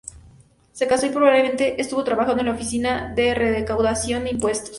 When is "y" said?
1.05-1.11